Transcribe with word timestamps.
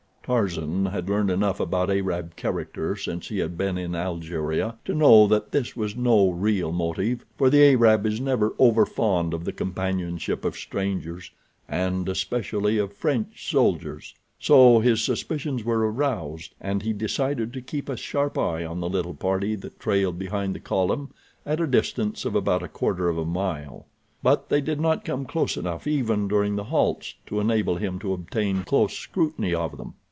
Tarzan 0.23 0.85
had 0.85 1.09
learned 1.09 1.31
enough 1.31 1.59
about 1.59 1.89
Arab 1.89 2.35
character 2.35 2.95
since 2.95 3.27
he 3.29 3.39
had 3.39 3.57
been 3.57 3.75
in 3.75 3.95
Algeria 3.95 4.77
to 4.85 4.93
know 4.93 5.25
that 5.25 5.51
this 5.51 5.75
was 5.75 5.95
no 5.97 6.29
real 6.29 6.71
motive, 6.71 7.25
for 7.35 7.49
the 7.49 7.63
Arab 7.71 8.05
is 8.05 8.21
never 8.21 8.51
overfond 8.59 9.33
of 9.33 9.43
the 9.45 9.51
companionship 9.51 10.45
of 10.45 10.55
strangers, 10.55 11.31
and 11.67 12.07
especially 12.07 12.77
of 12.77 12.93
French 12.93 13.49
soldiers. 13.51 14.13
So 14.39 14.79
his 14.79 15.01
suspicions 15.01 15.63
were 15.65 15.91
aroused, 15.91 16.53
and 16.61 16.83
he 16.83 16.93
decided 16.93 17.51
to 17.53 17.61
keep 17.61 17.89
a 17.89 17.97
sharp 17.97 18.37
eye 18.37 18.63
on 18.63 18.79
the 18.79 18.89
little 18.89 19.15
party 19.15 19.55
that 19.55 19.79
trailed 19.79 20.19
behind 20.19 20.53
the 20.55 20.59
column 20.59 21.09
at 21.47 21.59
a 21.59 21.67
distance 21.67 22.25
of 22.25 22.35
about 22.35 22.63
a 22.63 22.67
quarter 22.69 23.09
of 23.09 23.17
a 23.17 23.25
mile. 23.25 23.87
But 24.21 24.49
they 24.49 24.61
did 24.61 24.79
not 24.79 25.03
come 25.03 25.25
close 25.25 25.57
enough 25.57 25.87
even 25.87 26.27
during 26.27 26.55
the 26.57 26.65
halts 26.65 27.15
to 27.25 27.39
enable 27.39 27.77
him 27.77 27.97
to 27.99 28.13
obtain 28.13 28.59
a 28.59 28.63
close 28.65 28.93
scrutiny 28.93 29.55
of 29.55 29.77
them. 29.77 29.95